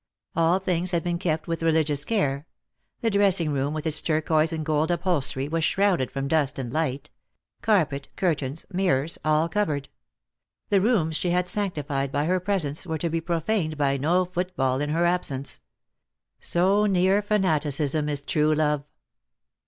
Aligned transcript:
All 0.35 0.57
things 0.57 0.89
had 0.93 1.03
been 1.03 1.19
kept 1.19 1.47
with 1.47 1.61
religious 1.61 2.03
care; 2.05 2.47
the 3.01 3.11
dressing 3.11 3.51
room, 3.53 3.71
with 3.71 3.85
its 3.85 4.01
turquoise 4.01 4.51
and 4.51 4.65
gold 4.65 4.89
upholstery, 4.89 5.47
was 5.47 5.63
shrouded 5.63 6.09
from 6.09 6.27
dust 6.27 6.57
and 6.57 6.73
light; 6.73 7.11
carpet, 7.61 8.07
curtains, 8.15 8.65
mirrors, 8.73 9.19
all 9.23 9.47
covered. 9.47 9.89
The 10.69 10.81
rooms 10.81 11.17
she 11.17 11.29
had 11.29 11.47
sanctified 11.47 12.11
by 12.11 12.25
her 12.25 12.39
presence 12.39 12.87
were 12.87 12.97
to 12.97 13.11
be 13.11 13.21
profaned 13.21 13.77
by 13.77 13.97
no 13.97 14.25
footfall 14.25 14.81
in 14.81 14.89
her 14.89 15.05
absence. 15.05 15.59
So 16.39 16.87
near 16.87 17.21
fanaticism 17.21 18.09
is 18.09 18.23
true 18.23 18.55
love 18.55 18.83